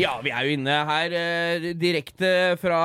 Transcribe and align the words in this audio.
Ja, 0.00 0.14
vi 0.24 0.32
er 0.32 0.46
jo 0.48 0.54
inne 0.56 0.76
her 0.88 1.14
eh, 1.20 1.66
direkte 1.78 2.30
fra 2.60 2.80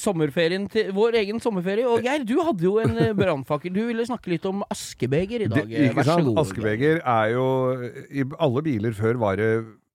sommerferien 0.00 0.66
til 0.72 0.90
vår 0.96 1.16
egen 1.22 1.40
sommerferie. 1.42 1.86
Og 1.88 2.04
Geir, 2.04 2.24
du 2.28 2.36
hadde 2.44 2.66
jo 2.66 2.74
en 2.82 2.98
eh, 3.00 3.14
brannfakkel. 3.16 3.72
Du 3.74 3.80
ville 3.88 4.04
snakke 4.08 4.34
litt 4.34 4.44
om 4.50 4.60
askebeger 4.70 5.46
i 5.46 5.48
dag. 5.50 5.64
Det, 5.70 5.88
ikke 5.90 6.04
sant? 6.06 6.28
god. 6.28 6.42
Askebeger 6.44 7.00
er 7.00 7.32
jo 7.34 7.46
I 8.12 8.26
alle 8.44 8.62
biler 8.66 8.94
før 8.96 9.18
var 9.22 9.40
det 9.40 9.50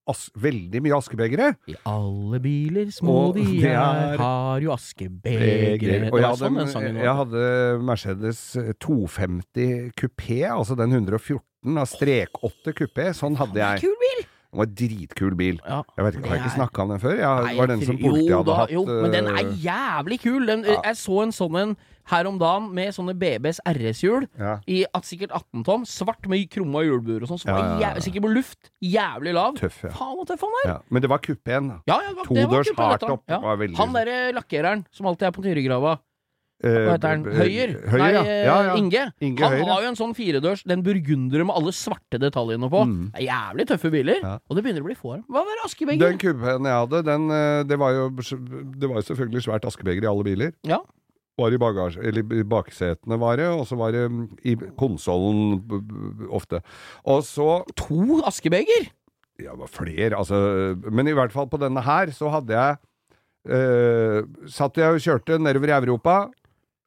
as 0.09 0.23
veldig 0.42 0.80
mye 0.82 0.96
askebegere. 0.98 1.52
I 1.70 1.76
alle 1.86 2.40
biler, 2.42 2.88
små 2.95 3.18
Og 3.28 3.36
de 3.38 3.59
er, 3.62 3.76
er- 3.76 4.18
har 4.18 4.64
jo 4.66 4.72
askebegre. 4.73 6.09
Og 6.09 6.18
jeg 6.18 6.26
hadde, 6.26 6.40
sånn 6.42 6.72
sangen 6.73 6.98
jeg 6.98 7.14
hadde 7.20 7.44
Mercedes 7.86 8.40
250 8.81 9.92
kupé, 10.00 10.40
altså 10.50 10.73
den 10.80 10.98
114 10.98 11.78
av 11.78 11.90
strek 11.92 12.42
8 12.42 12.73
kupé. 12.81 13.12
Sånn 13.14 13.38
hadde 13.38 13.62
jeg. 13.62 13.86
Kul 13.86 13.95
bil! 14.02 14.26
Det 14.49 14.58
var 14.58 14.66
en 14.66 14.73
dritkul 14.80 15.35
bil. 15.38 15.59
Ja. 15.62 15.84
Jeg 15.98 16.05
vet 16.05 16.16
ikke, 16.17 16.27
Har 16.27 16.35
jeg 16.39 16.45
ikke 16.45 16.55
snakka 16.58 16.81
om 16.81 16.89
den 16.89 16.99
før? 17.03 17.16
Jeg 17.20 17.44
Nei, 17.45 17.58
var 17.59 17.67
den 17.70 17.81
som 17.85 17.98
politiet 18.02 18.34
hadde 18.34 18.45
da, 18.49 18.55
hatt 18.63 18.72
Jo, 18.73 18.81
men 18.89 19.12
den 19.13 19.27
er 19.30 19.44
øh, 19.45 19.52
jævlig 19.63 20.17
kul. 20.23 20.48
Den, 20.49 20.63
Jeg 20.66 20.95
så 20.98 21.20
en 21.22 21.31
sånn 21.31 21.58
en 21.62 21.75
her 22.09 22.25
om 22.25 22.39
dagen 22.41 22.72
med 22.73 22.89
sånne 22.95 23.13
BBs 23.13 23.59
RS-hjul. 23.70 24.25
ja. 24.39 24.55
I 24.66 24.80
at 24.98 25.05
sikkert 25.05 25.30
18 25.38 25.63
tom. 25.63 25.85
Svart 25.85 26.25
med 26.27 26.49
krumma 26.49 26.81
hjulbuer 26.81 27.22
og 27.22 27.30
sånn. 27.30 27.44
Ja, 27.45 27.58
ja, 27.59 27.67
ja. 27.80 27.94
jæv- 27.94 28.02
sikkert 28.08 28.25
på 28.25 28.34
luft. 28.34 28.72
Jævlig 28.81 29.33
lav. 29.38 29.53
Tøff, 29.61 29.83
ja. 29.86 29.89
Faen, 29.94 30.17
så 30.17 30.25
tøff 30.33 30.41
han 30.41 30.58
er! 30.63 30.69
ja. 30.72 30.78
Men 30.89 31.02
det 31.06 31.09
var 31.13 31.19
kupeen. 31.22 31.69
Ja, 31.86 32.00
ja, 32.02 32.16
Todørs 32.25 32.66
det 32.66 32.78
var 32.78 32.95
hardtop 32.97 33.22
Ja. 33.30 33.38
veldig- 33.53 33.78
Han 33.78 33.94
derre 33.94 34.34
lakkereren 34.34 34.86
som 34.91 35.06
alltid 35.06 35.28
er 35.28 35.31
på 35.31 35.44
Tyregrava. 35.45 36.00
Eh, 36.60 36.76
Hva 36.90 36.96
heter 36.98 37.14
han? 37.14 37.22
Høyer? 37.24 37.72
Høyer, 37.88 38.02
Nei, 38.02 38.10
ja. 38.12 38.22
eh, 38.28 38.42
ja, 38.44 38.56
ja. 38.68 38.74
Inge. 38.76 39.04
Inge 39.24 39.44
han 39.46 39.54
Høyer, 39.56 39.70
har 39.70 39.84
jo 39.86 39.92
en 39.94 39.98
sånn 40.00 40.14
firedørs, 40.18 40.64
den 40.68 40.82
burgundere 40.84 41.46
med 41.48 41.56
alle 41.56 41.72
svarte 41.76 42.20
detaljene 42.20 42.68
på. 42.74 42.82
Mm. 42.90 43.02
Det 43.14 43.22
er 43.22 43.28
jævlig 43.30 43.66
tøffe 43.70 43.92
biler. 43.94 44.26
Og 44.28 44.58
det 44.58 44.64
begynner 44.66 44.84
å 44.84 44.90
bli 44.90 44.98
få 45.00 45.14
av 45.14 45.22
dem. 45.22 45.26
Hva 45.32 45.44
var 45.48 45.62
Askebeger? 45.64 46.02
Den 46.04 46.20
kupeen 46.20 46.68
jeg 46.68 46.82
hadde, 46.84 47.02
den, 47.08 47.28
eh, 47.32 47.60
det, 47.70 47.78
var 47.80 47.96
jo, 47.96 48.08
det 48.12 48.90
var 48.92 49.00
jo 49.00 49.06
selvfølgelig 49.08 49.44
svært 49.48 49.68
askebeger 49.72 50.04
i 50.04 50.10
alle 50.12 50.28
biler. 50.28 50.52
Ja. 50.68 50.82
Var 51.40 51.56
i, 51.56 51.62
bagasje, 51.64 52.04
eller 52.04 52.36
i 52.36 52.44
baksetene 52.52 53.16
var 53.22 53.40
det, 53.40 53.48
og 53.48 53.64
så 53.70 53.78
var 53.80 53.94
det 53.96 54.02
mm, 54.12 54.24
i 54.44 54.58
konsollen 54.76 55.62
ofte. 56.36 56.60
Og 57.08 57.24
så 57.24 57.62
To 57.80 58.20
Askebeger? 58.28 58.90
Ja, 59.40 59.54
det 59.54 59.62
var 59.62 59.72
flere, 59.72 60.12
altså. 60.20 60.76
Men 60.92 61.08
i 61.08 61.16
hvert 61.16 61.32
fall 61.32 61.48
på 61.48 61.62
denne 61.62 61.80
her 61.88 62.12
så 62.12 62.28
hadde 62.34 62.52
jeg 62.52 62.76
eh, 63.56 64.28
Satt 64.52 64.76
jeg 64.82 64.98
og 64.98 65.00
kjørte 65.00 65.40
nedover 65.40 65.72
i 65.72 65.78
Europa. 65.78 66.18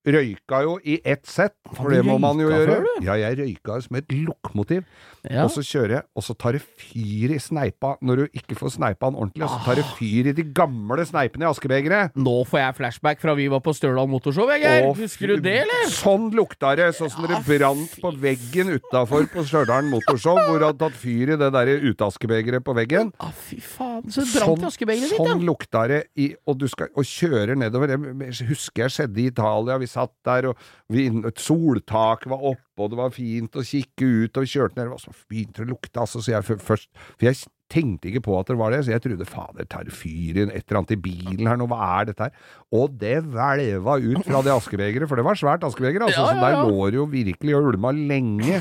Røyka 0.03 0.63
jo 0.67 0.79
i 0.83 0.97
ett 1.07 1.27
sett, 1.31 1.55
for 1.77 1.93
det 1.95 2.01
må 2.03 2.17
man 2.19 2.41
jo 2.43 2.49
gjøre. 2.51 2.81
Ja, 3.07 3.15
jeg 3.21 3.37
røyka 3.39 3.77
som 3.85 3.97
et 4.01 4.09
lokomotiv. 4.11 4.83
Ja. 5.23 5.45
Og 5.45 5.53
så 5.55 5.63
kjører 5.63 5.93
jeg, 6.01 6.03
og 6.19 6.25
så 6.27 6.35
tar 6.35 6.57
det 6.57 6.63
fyr 6.67 7.31
i 7.31 7.39
sneipa 7.39 7.93
når 8.03 8.25
du 8.25 8.39
ikke 8.41 8.57
får 8.59 8.73
sneipa 8.75 9.07
den 9.13 9.21
ordentlig. 9.23 9.45
Og 9.47 9.53
så 9.53 9.61
tar 9.63 9.77
det 9.79 9.85
Ah. 9.87 9.93
fyr 9.95 10.27
i 10.27 10.33
de 10.35 10.43
gamle 10.43 11.05
sneipene 11.07 11.47
i 11.47 11.51
askebegeret. 11.53 12.17
Nå 12.19 12.35
får 12.51 12.59
jeg 12.59 12.75
flashback 12.81 13.21
fra 13.23 13.35
vi 13.39 13.47
var 13.53 13.61
på 13.63 13.71
Størdal 13.79 14.09
Motorshow, 14.11 14.49
Vegard. 14.51 14.97
Husker 14.99 15.29
du 15.29 15.37
det, 15.47 15.55
eller? 15.63 15.87
Sånn 15.95 16.33
lukta 16.35 16.75
det, 16.77 16.89
sånn 16.99 17.11
som 17.15 17.23
Ja, 17.31 17.39
det 17.39 17.61
brant 17.61 17.95
på 18.03 18.11
veggen 18.19 18.75
utafor 18.75 19.29
på 19.31 19.45
Stjørdal 19.47 19.87
Motorshow, 19.87 20.35
hvor 20.49 20.59
det 20.59 20.67
hadde 20.73 20.83
tatt 20.83 20.99
fyr 20.99 21.35
i 21.35 21.39
det 21.39 21.53
der 21.55 21.71
uteaskebegeret 21.87 22.65
på 22.67 22.75
veggen. 22.75 23.13
Å, 23.23 23.31
fy 23.33 23.61
faen. 23.63 24.11
Så 24.11 24.27
det 24.27 24.35
brant 24.43 24.67
i 24.67 24.71
askebegeret 24.73 25.15
ditt, 25.15 25.23
sånn 25.23 25.47
lukta 25.47 25.87
det, 25.87 26.03
i, 26.19 26.33
og 26.51 26.59
du 26.59 26.67
skal, 26.67 26.91
og 26.99 27.07
kjører 27.07 27.55
nedover. 27.63 27.95
Jeg 27.95 28.49
husker 28.51 28.89
jeg 28.89 28.97
skjedde 28.99 29.23
i 29.23 29.29
Italia, 29.31 29.79
vi 29.79 29.87
satt 29.93 30.15
der, 30.27 30.51
og 30.51 30.93
vi, 30.93 31.07
et 31.29 31.43
soltak 31.43 32.27
var 32.33 32.45
oppe, 32.53 32.77
og 32.83 32.93
det 32.93 32.99
var 32.99 33.15
fint 33.15 33.57
å 33.59 33.65
kikke 33.67 34.09
ut, 34.25 34.37
og 34.37 34.47
vi 34.47 34.53
kjørte 34.57 34.81
ned, 34.81 34.93
og 34.95 35.03
så 35.03 35.13
begynte 35.31 35.63
det 35.63 35.69
å 35.69 35.73
lukte, 35.75 35.99
altså, 36.03 36.23
så 36.25 36.35
jeg 36.35 36.61
først, 36.65 36.89
for 37.15 37.29
jeg 37.29 37.43
tenkte 37.73 38.11
ikke 38.11 38.25
på 38.27 38.35
at 38.37 38.51
det 38.51 38.59
var 38.61 38.75
det, 38.75 38.83
så 38.85 38.93
jeg 38.93 39.03
trodde, 39.05 39.29
fader, 39.29 39.67
tar 39.71 39.87
det 39.89 39.95
fyr 39.97 40.37
i 40.37 40.45
et 40.45 40.59
eller 40.59 40.81
annet 40.83 40.95
i 40.97 41.01
bilen 41.07 41.49
her 41.49 41.61
nå, 41.61 41.69
hva 41.71 41.81
er 42.01 42.11
dette 42.11 42.29
her? 42.29 42.35
Og 42.77 42.97
det 43.01 43.15
hvelva 43.33 43.97
ut 44.03 44.27
fra 44.27 44.43
det 44.45 44.53
askebegeret, 44.53 45.09
for 45.09 45.21
det 45.21 45.27
var 45.29 45.41
svært 45.41 45.65
askebeger, 45.69 46.05
altså, 46.05 46.27
Ja, 46.27 46.33
så 46.33 46.37
ja, 46.37 46.43
der 46.45 46.59
ja. 46.59 46.65
lå 46.69 46.91
det 46.93 47.01
jo 47.01 47.07
virkelig 47.13 47.57
og 47.57 47.71
ulma 47.73 47.95
lenge. 47.97 48.61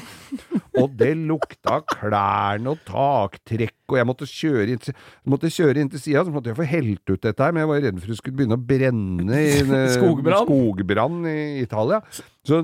Og 0.80 0.94
det 0.96 1.12
lukta 1.20 1.82
klærne 1.84 2.72
og 2.72 2.84
taktrekk, 2.88 3.76
og 3.92 3.98
jeg 4.00 4.08
måtte 4.08 4.28
kjøre 4.30 4.68
inn 4.72 4.80
til, 4.80 4.96
måtte 5.28 5.52
kjøre 5.52 5.84
inn 5.84 5.92
til 5.92 6.00
sida, 6.00 6.24
så 6.24 6.32
måtte 6.32 6.54
jeg 6.54 6.60
få 6.62 6.68
helt 6.70 7.04
ut 7.12 7.26
dette 7.26 7.44
her, 7.44 7.52
men 7.52 7.66
jeg 7.66 7.72
var 7.74 7.82
redd 7.84 8.00
for 8.00 8.14
det 8.14 8.20
skulle 8.22 8.38
begynne 8.40 8.56
å 8.56 8.64
brenne 8.72 9.42
i 9.42 9.58
eh, 9.66 9.98
skogbrann 9.98 11.18
i 11.28 11.42
Italia. 11.66 12.00
Så 12.48 12.64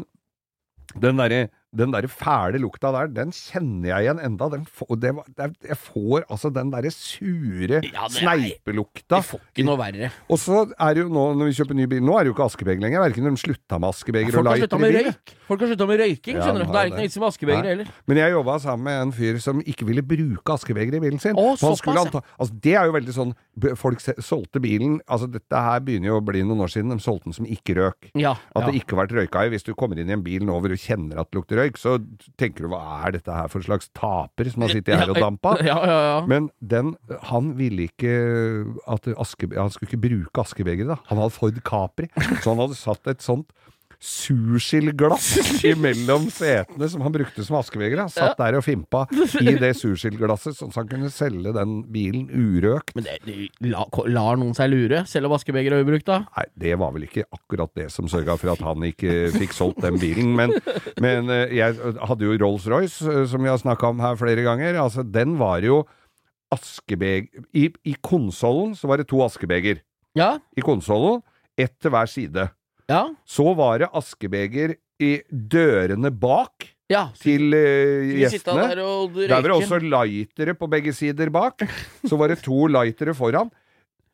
den 1.04 1.20
derre 1.20 1.48
den 1.78 1.94
der 1.94 2.08
fæle 2.12 2.62
lukta 2.62 2.92
der, 2.96 3.10
den 3.14 3.34
kjenner 3.36 3.92
jeg 3.92 4.08
igjen 4.08 4.22
enda. 4.24 4.50
Den 4.54 4.66
får, 4.66 4.92
det, 5.04 5.14
var- 5.18 5.28
det, 5.38 5.50
jeg 5.68 5.80
får 5.80 6.26
altså 6.26 6.52
den 6.54 6.72
derre 6.74 6.92
sure 6.94 7.82
Ja, 7.86 8.08
sneipelukta. 8.12 9.20
Det 9.20 9.24
får 9.30 9.44
ikke 9.52 9.68
noe 9.68 9.80
verre. 9.82 10.12
Og 10.32 10.42
så 10.42 10.64
er 10.74 10.98
det 10.98 11.06
jo 11.06 11.12
nå, 11.14 11.26
når 11.38 11.52
vi 11.52 11.58
kjøper 11.60 11.78
ny 11.78 11.88
bil, 11.92 12.04
nå 12.06 12.18
er 12.18 12.26
det 12.26 12.32
jo 12.32 12.38
ikke 12.38 12.48
askebeger 12.50 12.84
lenger. 12.84 13.04
Verken 13.06 13.30
de 13.30 13.44
slutta 13.44 13.80
med 13.82 13.92
askebeger 13.94 14.32
og 14.32 14.40
Folk 14.40 14.52
lighter 14.54 14.78
i 14.78 14.92
bilen. 14.98 15.18
Folk 15.48 15.64
har 15.64 15.72
slutta 15.72 15.90
med 15.90 16.02
røyking, 16.04 16.40
Ja, 16.40 16.52
du. 16.52 16.62
Det 16.64 16.68
er 16.68 16.92
ikke 16.92 16.98
noe 16.98 17.08
vits 17.08 17.20
med 17.20 17.28
askebeger 17.32 17.70
heller. 17.72 17.92
Men 18.08 18.22
jeg 18.22 18.36
jobba 18.36 18.58
sammen 18.64 18.88
med 18.88 19.02
en 19.06 19.16
fyr 19.16 19.42
som 19.44 19.62
ikke 19.64 19.88
ville 19.88 20.06
bruke 20.06 20.58
askebeger 20.58 20.98
i 20.98 21.04
bilen 21.04 21.22
sin. 21.24 21.38
Å, 21.38 21.56
såpass, 21.60 21.84
ja. 21.88 22.06
anta, 22.06 22.24
altså 22.38 22.60
det 22.64 22.76
er 22.78 22.90
jo 22.90 22.96
veldig 22.98 23.16
sånn 23.16 23.36
Folk 23.78 24.04
solgte 24.22 24.62
bilen 24.62 25.00
Altså 25.10 25.26
Dette 25.32 25.60
her 25.62 25.82
begynner 25.82 26.12
jo 26.12 26.20
å 26.20 26.24
bli 26.26 26.44
noen 26.46 26.62
år 26.62 26.70
siden. 26.70 26.94
De 26.94 27.02
solgte 27.04 27.32
den 27.32 27.36
som 27.38 27.48
ikke. 27.50 27.90
Ja. 28.16 28.36
At 28.56 28.64
ja. 28.64 28.70
det 28.70 28.80
ikke 28.80 28.96
har 28.96 29.04
vært 29.04 29.16
røyka 29.18 29.44
i. 29.46 29.52
Hvis 29.52 29.66
du 29.68 29.74
kommer 29.78 30.00
inn 30.00 30.10
i 30.10 30.16
en 30.16 30.24
bil 30.24 30.46
nå 30.48 30.56
hvor 30.62 30.72
du 30.72 30.78
kjenner 30.80 31.20
at 31.20 31.30
det 31.32 31.40
lukter 31.40 31.60
røyk, 31.60 31.67
så 31.76 31.98
tenker 32.40 32.64
du 32.64 32.72
hva 32.72 32.80
er 33.04 33.18
dette 33.18 33.34
her 33.34 33.50
for 33.52 33.60
en 33.60 33.68
slags 33.68 33.90
taper 33.98 34.48
som 34.54 34.64
har 34.64 34.72
sittet 34.72 34.96
her 34.96 35.12
og 35.12 35.20
dampa? 35.20 35.58
Ja, 35.68 35.78
ja, 35.84 35.98
ja. 36.08 36.18
Men 36.30 36.48
den, 36.64 36.94
han 37.28 37.52
ville 37.60 37.90
ikke 37.90 38.14
at 38.88 39.10
aske, 39.18 39.50
Han 39.58 39.74
skulle 39.74 39.92
ikke 39.92 40.04
bruke 40.08 40.46
askebegeret, 40.46 40.94
da. 40.94 41.00
Han 41.12 41.20
hadde 41.20 41.36
Ford 41.36 41.60
Capri, 41.68 42.08
så 42.40 42.54
han 42.54 42.64
hadde 42.64 42.80
satt 42.80 43.12
et 43.12 43.26
sånt 43.26 43.52
surskillglass 44.04 45.64
imellom 45.66 46.28
setene 46.34 46.90
som 46.92 47.02
han 47.06 47.14
brukte 47.16 47.46
som 47.46 47.58
askebeger. 47.60 48.04
Han 48.04 48.12
Satt 48.14 48.38
der 48.40 48.58
og 48.60 48.66
fimpa 48.66 49.06
i 49.42 49.56
det 49.58 49.74
sushiglasset, 49.80 50.58
sånn 50.58 50.72
at 50.74 50.80
han 50.82 50.90
kunne 50.92 51.12
selge 51.14 51.54
den 51.56 51.80
bilen 51.94 52.28
urøkt. 52.30 52.94
Men 52.98 53.08
det, 53.08 53.18
det, 53.26 53.38
la, 53.72 53.86
lar 54.14 54.40
noen 54.40 54.56
seg 54.58 54.72
lure, 54.72 55.04
selv 55.10 55.30
om 55.30 55.38
askebeger 55.38 55.76
er 55.76 55.86
ubrukt, 55.86 56.08
da? 56.10 56.22
Nei, 56.38 56.48
det 56.68 56.76
var 56.82 56.94
vel 56.96 57.08
ikke 57.08 57.26
akkurat 57.34 57.74
det 57.78 57.90
som 57.94 58.10
sørga 58.12 58.38
for 58.40 58.54
at 58.54 58.64
han 58.66 58.86
ikke 58.88 59.32
fikk 59.36 59.56
solgt 59.58 59.82
den 59.86 60.00
bilen. 60.02 60.34
Men, 60.38 60.54
men 61.04 61.32
eh, 61.34 61.58
jeg 61.58 61.78
hadde 61.98 62.28
jo 62.28 62.38
Rolls-Royce, 62.44 63.02
eh, 63.12 63.24
som 63.32 63.44
vi 63.44 63.52
har 63.52 63.62
snakka 63.62 63.94
om 63.94 64.04
her 64.04 64.20
flere 64.20 64.46
ganger. 64.46 64.78
Altså, 64.84 65.06
den 65.06 65.38
var 65.42 65.66
jo 65.66 65.82
askebeger 66.54 67.44
I, 67.52 67.68
I 67.84 67.96
konsollen 68.00 68.76
så 68.78 68.88
var 68.88 69.02
det 69.02 69.10
to 69.10 69.20
askebeger. 69.26 69.82
Ja? 70.18 70.38
I 70.58 70.64
konsollen, 70.66 71.22
ett 71.60 71.76
til 71.82 71.92
hver 71.94 72.10
side. 72.10 72.48
Ja? 72.88 73.04
Så 73.28 73.52
var 73.58 73.84
det 73.84 73.92
askebeger 73.96 74.78
i 75.04 75.12
dørene 75.30 76.12
bak 76.12 76.70
ja. 76.92 77.08
til 77.20 77.52
sitte 77.52 78.24
gjestene. 78.24 78.68
der 78.72 78.84
og? 78.86 79.18
Der 79.20 79.36
var 79.36 79.50
det 79.50 79.56
også 79.60 79.80
lightere 79.84 80.56
på 80.58 80.70
begge 80.72 80.96
sider 80.96 81.32
bak. 81.34 81.68
Så 82.08 82.20
var 82.20 82.32
det 82.32 82.42
to 82.46 82.68
lightere 82.72 83.16
foran. 83.18 83.52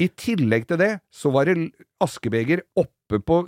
I 0.02 0.08
tillegg 0.18 0.66
til 0.68 0.80
det, 0.82 0.94
så 1.14 1.30
var 1.30 1.46
det 1.46 1.70
askebeger 2.02 2.64
oppe 2.76 3.20
på 3.22 3.44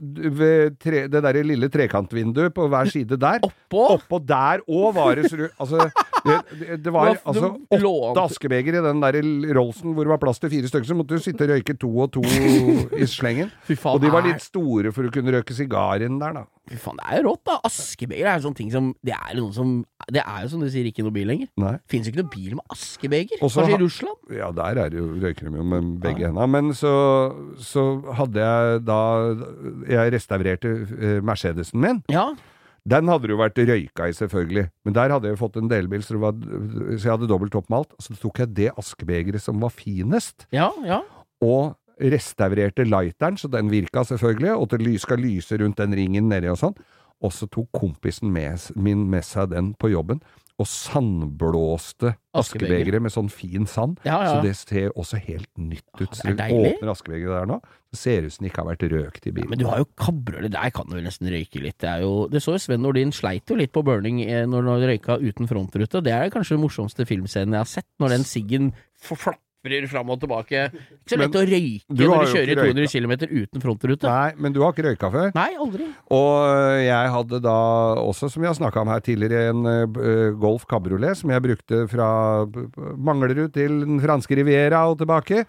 tre, 0.77 1.07
det 1.09 1.21
derre 1.25 1.41
lille 1.41 1.71
trekantvinduet 1.73 2.53
på 2.53 2.67
hver 2.69 2.91
side 2.93 3.17
der. 3.17 3.41
Oppå? 3.47 3.87
Oppå 3.97 4.19
der 4.21 4.61
òg 4.69 4.93
var 4.93 5.17
det 5.17 5.49
Altså, 5.57 5.89
det, 6.25 6.79
det, 6.83 6.93
var 6.93 7.13
altså 7.13 7.51
åtte 7.69 8.25
askebeger 8.25 8.79
i 8.79 8.83
den 8.85 9.03
der 9.03 9.19
Rollsen 9.57 9.93
hvor 9.93 10.07
det 10.07 10.13
var 10.15 10.21
plass 10.21 10.41
til 10.41 10.51
fire 10.53 10.71
stykker. 10.71 10.89
Så 10.89 10.97
måtte 10.97 11.17
du 11.17 11.23
sitte 11.23 11.45
og 11.45 11.53
røyke 11.53 11.77
to 11.79 11.91
og 11.91 12.11
to 12.15 12.23
i 13.03 13.07
slengen. 13.09 13.53
Og 13.91 14.01
de 14.01 14.11
var 14.13 14.25
litt 14.25 14.43
store 14.43 14.93
for 14.95 15.07
å 15.07 15.13
kunne 15.13 15.33
røyke 15.35 15.55
sigar 15.57 16.05
inn 16.05 16.19
der, 16.21 16.41
da. 16.41 16.45
Fy 16.65 16.79
faen, 16.81 16.97
det 16.97 17.05
er 17.05 17.19
jo 17.19 17.27
rått, 17.27 17.43
da. 17.45 17.59
Askebeger 17.67 18.25
er 18.25 18.39
jo 18.39 18.47
sånn 18.47 18.55
ting 18.57 18.71
som 18.73 18.87
Det 19.05 19.13
er 19.13 19.35
noe 19.37 19.53
som 19.53 19.75
Det 20.09 20.23
er 20.23 20.39
jo 20.45 20.49
som 20.55 20.63
du 20.63 20.69
sier, 20.73 20.87
ikke 20.89 21.05
noe 21.05 21.13
bil 21.13 21.29
lenger. 21.29 21.51
Nei. 21.61 21.75
Finnes 21.91 22.09
jo 22.09 22.15
ikke 22.15 22.23
noe 22.23 22.33
bil 22.33 22.57
med 22.57 22.73
askebeger. 22.73 23.37
Kanskje 23.43 23.67
i 23.69 23.77
Russland? 23.83 24.33
Ja, 24.33 24.49
der 24.55 24.81
er 24.81 24.89
det 24.89 24.97
jo, 25.01 25.11
røyker 25.21 25.51
de 25.51 25.61
jo 25.61 25.67
med 25.75 25.93
begge 26.01 26.25
hendene. 26.25 26.49
Men 26.55 26.73
så, 26.77 26.95
så 27.61 27.85
hadde 28.17 28.41
jeg 28.41 28.81
da 28.87 28.99
Jeg 29.91 30.17
restaurerte 30.17 30.73
eh, 30.97 31.21
Mercedesen 31.25 31.81
min. 31.85 32.01
Ja. 32.11 32.31
Den 32.85 33.09
hadde 33.09 33.25
det 33.25 33.33
jo 33.33 33.39
vært 33.41 33.57
røyka 33.65 34.09
i, 34.11 34.13
selvfølgelig. 34.13 34.67
Men 34.85 34.93
der 34.93 35.13
hadde 35.15 35.31
jeg 35.31 35.39
fått 35.39 35.55
en 35.57 35.71
delbil, 35.71 36.03
så, 36.05 36.19
var, 36.21 36.35
så 36.37 36.99
jeg 37.01 37.13
hadde 37.15 37.29
dobbelt 37.31 37.55
opp 37.57 37.71
med 37.71 37.79
alt. 37.81 37.95
Så 38.03 38.13
tok 38.21 38.43
jeg 38.43 38.53
det 38.59 38.67
askebegeret 38.77 39.41
som 39.41 39.57
var 39.63 39.73
finest, 39.73 40.45
Ja, 40.53 40.69
ja. 40.85 41.01
og 41.41 41.73
restaurerte 41.95 42.83
lighteren, 42.85 43.39
så 43.39 43.47
den 43.49 43.71
virka 43.71 44.03
selvfølgelig, 44.05 44.53
og 44.53 44.69
det 44.75 44.99
skal 45.01 45.21
lyse 45.23 45.57
rundt 45.61 45.79
den 45.79 45.95
ringen 45.97 46.29
nedi 46.29 46.51
og 46.51 46.59
sånn. 46.59 46.75
Og 47.23 47.31
så 47.33 47.47
tok 47.51 47.69
kompisen 47.75 48.31
med, 48.33 48.59
min 48.75 49.05
med 49.09 49.23
seg 49.23 49.51
den 49.55 49.73
på 49.79 49.91
jobben. 49.93 50.19
Og 50.55 50.67
sandblåste 50.71 52.13
Askebeger. 52.35 52.39
askebegeret 52.39 53.03
med 53.03 53.11
sånn 53.11 53.29
fin 53.31 53.65
sand. 53.67 53.97
Ja, 54.07 54.21
ja. 54.23 54.29
Så 54.37 54.43
det 54.45 54.53
ser 54.55 54.93
også 54.95 55.19
helt 55.19 55.49
nytt 55.59 55.83
ut. 55.99 56.13
Så 56.15 56.31
du 56.31 56.43
åpner 56.43 56.91
askebegeret 56.93 57.41
der 57.41 57.49
nå, 57.49 57.57
så 57.91 57.99
ser 57.99 58.21
det 58.23 58.29
ut 58.31 58.35
som 58.37 58.45
det 58.45 58.51
ikke 58.53 58.63
har 58.63 58.69
vært 58.69 58.85
røkt 58.93 59.27
i 59.27 59.33
bilen. 59.35 59.49
Men 59.51 59.59
du 59.59 59.65
har 59.67 59.81
jo 59.83 59.87
kabriolet, 59.99 60.53
der 60.55 60.71
kan 60.75 60.87
du 60.87 60.95
vel 60.95 61.03
nesten 61.07 61.27
røyke 61.31 61.59
litt. 61.63 61.77
Det, 61.83 61.89
er 61.91 62.05
jo, 62.05 62.13
det 62.31 62.41
så 62.43 62.55
jo 62.55 62.61
Sven 62.63 62.83
Nordin 62.85 63.11
sleit 63.15 63.51
jo 63.51 63.57
litt 63.59 63.73
på 63.75 63.83
burning 63.87 64.21
eh, 64.25 64.45
når 64.47 64.69
han 64.71 64.87
røyka 64.93 65.19
uten 65.23 65.49
frontrute. 65.51 66.03
Det 66.05 66.13
er 66.15 66.31
kanskje 66.33 66.55
den 66.55 66.63
morsomste 66.63 67.07
filmscenen 67.09 67.57
jeg 67.57 67.65
har 67.65 67.71
sett, 67.75 67.89
når 67.99 68.15
den 68.15 68.23
siggen 68.27 68.71
f- 69.03 69.27
flaprer 69.65 69.87
fram 69.89 70.09
og 70.13 70.19
tilbake. 70.21 70.65
Ikke 70.71 71.13
så 71.13 71.19
lett 71.19 71.35
å 71.35 71.43
røyke 71.45 71.85
du 71.89 72.03
når 72.05 72.25
du 72.25 72.33
kjører 72.33 72.61
200 72.61 72.91
km 72.91 73.13
uten 73.25 73.63
frontrute. 73.63 74.09
Nei, 74.09 74.33
men 74.37 74.53
du 74.53 74.61
har 74.63 74.73
ikke 74.73 74.87
røyka 74.87 75.11
før? 75.13 75.31
Nei, 75.35 75.49
aldri. 75.57 75.87
Og 76.13 76.81
jeg 76.85 77.13
hadde 77.15 77.41
da 77.43 77.57
også, 78.01 78.29
som 78.31 78.43
vi 78.43 78.49
har 78.49 78.57
snakka 78.57 78.83
om 78.83 78.91
her 78.93 79.03
tidligere, 79.05 79.53
en 79.53 79.69
eh, 79.69 80.33
Golf 80.39 80.65
cabriolet 80.69 81.17
som 81.17 81.31
jeg 81.33 81.43
brukte 81.45 81.85
fra 81.91 82.09
Manglerud 82.95 83.53
til 83.55 83.81
den 83.85 84.01
franske 84.03 84.37
Riviera 84.37 84.85
og 84.89 84.99
tilbake. 85.01 85.45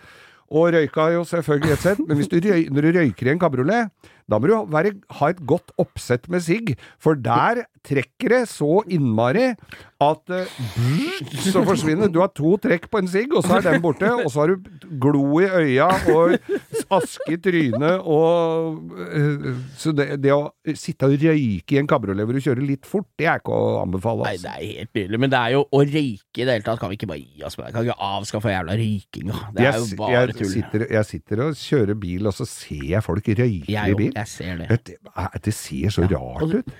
Og 0.47 0.71
røyka 0.77 1.09
jo 1.17 1.25
selvfølgelig 1.27 1.73
et 1.75 1.83
sett, 1.83 2.03
men 2.07 2.21
hvis 2.21 2.31
du 2.31 2.39
røy, 2.39 2.69
når 2.71 2.87
du 2.87 2.99
røyker 3.01 3.27
i 3.27 3.33
en 3.35 3.41
kabriolet, 3.43 4.13
da 4.29 4.39
må 4.43 4.49
du 4.51 4.55
være, 4.75 4.95
ha 5.21 5.29
et 5.31 5.41
godt 5.47 5.71
oppsett 5.79 6.29
med 6.33 6.43
sigg, 6.43 6.75
for 6.99 7.15
der 7.15 7.65
trekker 7.87 8.33
det 8.33 8.41
så 8.51 8.81
innmari 8.91 9.53
at 10.03 10.33
uh, 10.35 10.57
så 11.47 11.61
forsvinner 11.65 12.11
Du 12.13 12.19
har 12.19 12.33
to 12.35 12.57
trekk 12.61 12.89
på 12.91 12.99
en 12.99 13.07
sigg, 13.09 13.31
og 13.39 13.45
så 13.47 13.61
er 13.61 13.69
den 13.69 13.85
borte, 13.85 14.09
og 14.11 14.27
så 14.35 14.43
har 14.43 14.51
du 14.57 14.67
glo 15.01 15.39
i 15.41 15.47
øya 15.47 15.87
og 16.13 16.35
aske 16.99 17.37
i 17.37 17.39
trynet 17.41 18.03
og 18.03 18.91
uh, 18.91 19.47
Så 19.79 19.95
det, 19.97 20.09
det 20.25 20.35
å 20.35 20.51
sitte 20.77 21.07
og 21.09 21.15
røyke 21.23 21.77
i 21.77 21.81
en 21.81 21.89
kabriolet 21.89 22.27
hvor 22.27 22.37
du 22.37 22.43
kjører 22.45 22.67
litt 22.67 22.89
fort, 22.91 23.07
det 23.21 23.29
er 23.31 23.39
ikke 23.41 23.55
å 23.55 23.71
anbefale. 23.85 24.27
Nei, 24.27 24.35
Altså. 24.37 24.51
det 24.51 24.57
er 24.57 24.81
helt 24.83 24.99
nydelig. 24.99 25.23
Men 25.23 25.33
det 25.33 25.41
er 25.45 25.55
jo 25.55 25.63
å 25.71 25.83
røyke 25.87 26.43
i 26.43 26.45
det 26.49 26.57
hele 26.59 26.67
tatt. 26.67 26.81
Kan 26.83 26.91
vi 26.93 26.99
ikke 26.99 27.09
bare 27.15 27.23
gi 27.23 27.47
oss 27.47 27.57
med? 27.61 27.71
Kan 27.73 27.87
vi 27.87 27.93
ikke 27.93 28.11
avskaffe 28.11 28.53
jævla 28.53 28.77
røykinga? 28.83 29.39
Det 29.55 29.63
er 29.63 29.69
Jeg, 29.71 29.81
jo 29.95 30.01
bare 30.03 30.37
tull. 30.37 30.51
sitter, 30.53 30.87
jeg 30.99 31.09
sitter 31.13 31.45
og 31.47 31.57
kjører 31.63 32.01
bil, 32.03 32.27
og 32.29 32.37
så 32.37 32.49
ser 32.51 32.85
jeg 32.91 33.07
folk 33.07 33.31
røyke 33.31 33.87
i 33.87 33.97
bil. 34.03 34.16
Jeg 34.17 34.29
ser 34.33 34.57
det. 34.57 34.69
Det, 34.87 34.95
det 35.45 35.55
ser 35.55 35.91
så 35.93 36.03
rart 36.09 36.43
og 36.43 36.51
du- 36.53 36.59
ut. 36.59 36.75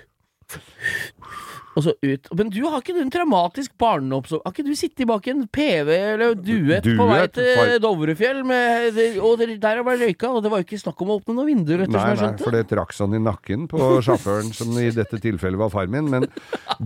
Og 1.77 1.83
så 1.85 1.93
ut. 2.01 2.29
Men 2.37 2.49
du 2.49 2.61
har 2.65 2.79
ikke 2.81 2.95
den 2.95 3.05
en 3.07 3.11
traumatisk 3.13 3.73
barndomsoppvekst? 3.79 4.45
Har 4.47 4.53
ikke 4.55 4.65
du 4.65 4.77
sittet 4.77 5.07
bak 5.09 5.27
en 5.29 5.43
PV 5.53 5.91
eller 5.93 6.37
duett 6.39 6.87
på 6.87 7.07
vei 7.09 7.19
til 7.33 7.75
Dovrefjell, 7.83 8.41
med, 8.47 8.97
og 9.21 9.43
der 9.43 9.81
har 9.81 9.85
det 9.85 10.07
røyka, 10.07 10.31
og 10.31 10.41
det 10.45 10.51
var 10.53 10.61
jo 10.61 10.67
ikke 10.67 10.79
snakk 10.81 11.03
om 11.03 11.11
å 11.13 11.17
åpne 11.19 11.35
noen 11.37 11.51
vinduer, 11.51 11.83
etter 11.85 11.97
Nei, 11.97 12.15
nei, 12.17 12.31
for 12.41 12.55
det 12.55 12.63
trakk 12.71 12.95
sånn 12.95 13.15
i 13.17 13.21
nakken 13.21 13.67
på 13.69 13.89
sjåføren, 14.05 14.49
som 14.55 14.73
i 14.81 14.89
dette 14.95 15.19
tilfellet 15.21 15.59
var 15.59 15.71
far 15.73 15.89
min. 15.91 16.09
Men 16.13 16.27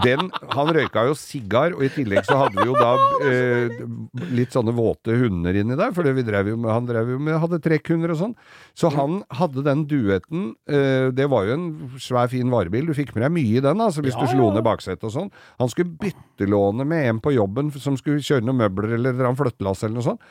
den, 0.04 0.32
han 0.56 0.74
røyka 0.76 1.06
jo 1.10 1.16
sigar, 1.20 1.76
og 1.78 1.86
i 1.88 1.92
tillegg 1.94 2.28
så 2.28 2.42
hadde 2.44 2.60
vi 2.60 2.68
jo 2.68 2.76
da 2.76 2.92
eh, 3.28 3.78
litt 4.36 4.56
sånne 4.56 4.76
våte 4.76 5.16
hunder 5.22 5.62
inni 5.62 5.80
der, 5.80 5.96
for 5.96 6.08
vi 6.12 6.26
drev 6.28 6.52
jo 6.52 6.60
med, 6.60 6.72
han 6.74 6.90
drev 6.90 7.14
jo 7.16 7.22
med, 7.22 7.40
hadde 7.44 7.62
trekkhunder 7.64 8.16
og 8.16 8.22
sånn. 8.26 8.36
Så 8.76 8.92
han 8.96 9.22
hadde 9.40 9.64
den 9.68 9.86
duetten, 9.88 10.52
eh, 10.68 11.08
det 11.16 11.30
var 11.32 11.48
jo 11.48 11.58
en 11.58 11.68
svær 12.02 12.32
fin 12.32 12.52
varebil, 12.52 12.92
du 12.92 12.98
fikk 12.98 13.16
med 13.16 13.28
deg 13.28 13.36
mye 13.40 13.60
i 13.62 13.64
den, 13.64 13.88
altså, 13.88 14.04
hvis 14.04 14.18
Ja, 14.18 14.26
du 14.26 14.36
slo 14.36 14.52
ned 14.52 14.62
ned 14.62 14.68
baksetet 14.82 15.08
og 15.08 15.14
sånn. 15.14 15.32
Han 15.62 15.70
skulle 15.72 15.94
byttelåne 16.02 16.86
med 16.88 17.08
en 17.10 17.20
på 17.22 17.34
jobben 17.36 17.72
som 17.80 17.98
skulle 18.00 18.22
kjøre 18.24 18.46
noen 18.48 18.58
møbler 18.66 18.96
eller 18.98 19.14
dra 19.18 19.30
en 19.32 19.38
flyttelass 19.40 19.84
eller 19.86 19.96
noe 20.00 20.04
sånt. 20.12 20.22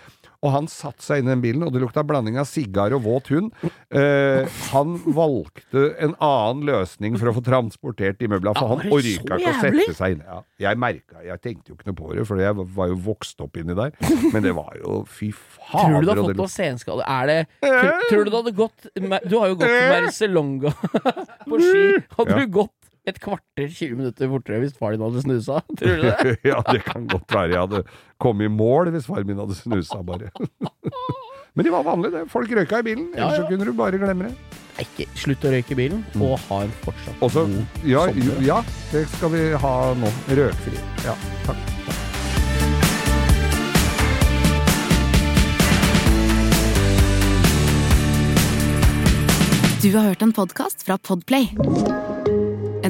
Og 0.41 0.55
han 0.55 0.67
satte 0.73 1.05
seg 1.05 1.21
inn 1.21 1.29
i 1.29 1.33
den 1.35 1.43
bilen, 1.43 1.63
og 1.67 1.73
det 1.75 1.83
lukta 1.83 2.01
blanding 2.07 2.39
av 2.41 2.47
sigar 2.49 2.95
og 2.97 3.03
våt 3.05 3.29
hund. 3.29 3.51
Eh, 3.93 4.47
han 4.71 4.95
valgte 5.13 5.83
en 6.01 6.15
annen 6.17 6.63
løsning 6.65 7.19
for 7.21 7.29
å 7.29 7.35
få 7.37 7.43
transportert 7.45 8.17
de 8.23 8.31
møblene, 8.33 8.57
for 8.57 8.73
han 8.73 8.87
orka 8.89 9.37
ikke 9.37 9.37
å 9.53 9.59
sette 9.61 9.97
seg 9.99 10.15
inn. 10.17 10.23
Ja, 10.25 10.39
jeg 10.65 10.81
merka 10.81 11.21
Jeg 11.27 11.43
tenkte 11.45 11.73
jo 11.73 11.77
ikke 11.77 11.91
noe 11.91 11.99
på 11.99 12.15
det, 12.17 12.25
for 12.29 12.41
jeg 12.41 12.57
var 12.57 12.89
jo 12.89 12.97
vokst 13.05 13.41
opp 13.45 13.61
inni 13.61 13.77
der. 13.77 13.93
Men 14.33 14.43
det 14.47 14.55
var 14.57 14.73
jo 14.81 15.03
fy 15.09 15.29
Tror 15.71 16.01
du 16.01 16.09
du 16.09 16.11
har 16.15 16.23
fått 16.25 16.41
noe 16.41 16.51
senskade? 16.51 17.05
Er 17.05 17.29
det 17.29 17.39
tror, 17.61 18.01
tror 18.09 18.25
du 18.25 18.31
du 18.33 18.37
hadde 18.39 18.55
gått 18.57 18.89
Du 19.29 19.37
har 19.39 19.53
jo 19.53 19.59
gått 19.61 19.77
Mercelonga 19.93 20.73
på 21.51 21.61
ski. 21.61 21.85
Hadde 22.17 22.31
Ja. 22.31 22.39
du 22.41 22.47
gått 22.55 22.80
et 23.09 23.19
kvarter, 23.21 23.69
20 23.69 23.97
minutter 23.97 24.29
fortere 24.29 24.61
hvis 24.63 24.77
far 24.77 24.95
din 24.95 25.05
hadde 25.05 25.23
snusa? 25.25 25.61
Tror 25.81 26.03
du 26.03 26.07
det? 26.07 26.37
ja, 26.51 26.61
det 26.69 26.83
kan 26.85 27.07
godt 27.11 27.33
være 27.35 27.55
jeg 27.55 27.65
hadde 27.65 27.83
kommet 28.21 28.51
i 28.51 28.53
mål 28.53 28.93
hvis 28.95 29.09
far 29.09 29.25
min 29.29 29.41
hadde 29.41 29.57
snusa, 29.59 30.03
bare. 30.07 30.31
Men 31.57 31.67
det 31.67 31.73
var 31.75 31.83
vanlig, 31.83 32.13
det. 32.15 32.27
Folk 32.31 32.53
røyka 32.55 32.79
i 32.79 32.87
bilen. 32.87 33.09
Ellers 33.17 33.39
ja. 33.39 33.43
så 33.43 33.49
kunne 33.49 33.67
du 33.67 33.73
bare 33.75 33.99
glemme 33.99 34.29
det. 34.29 34.61
Ikke 34.81 35.09
slutt 35.19 35.43
å 35.45 35.51
røyke 35.53 35.75
i 35.75 35.81
bilen, 35.81 36.05
og 36.23 36.39
ha 36.47 36.61
en 36.65 36.71
fortsatt 36.85 37.25
Og 37.27 37.35
god 37.35 37.89
ja, 37.91 38.05
sommer. 38.07 38.39
ja, 38.47 38.61
det 38.95 39.03
skal 39.17 39.35
vi 39.35 39.43
ha 39.65 39.75
nå. 39.99 40.15
Røkfri. 40.39 40.79
Ja, 41.05 41.19
takk. 41.49 41.69
Du 49.81 49.91
har 49.97 50.11
hørt 50.13 50.23
en 50.23 50.33
podkast 50.37 50.85
fra 50.85 50.99
Podplay. 51.01 52.10